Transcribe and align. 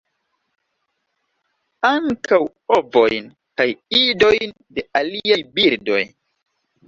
Ankaŭ 1.89 2.39
ovojn 2.79 3.27
kaj 3.61 3.67
idojn 3.99 4.55
de 4.79 4.87
aliaj 5.01 5.41
birdoj. 5.59 6.01